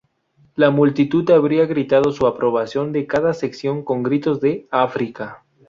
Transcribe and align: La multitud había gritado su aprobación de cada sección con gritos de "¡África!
La 0.55 0.71
multitud 0.71 1.29
había 1.29 1.67
gritado 1.67 2.11
su 2.11 2.25
aprobación 2.25 2.91
de 2.91 3.05
cada 3.05 3.35
sección 3.35 3.83
con 3.83 4.01
gritos 4.01 4.41
de 4.41 4.67
"¡África! 4.71 5.43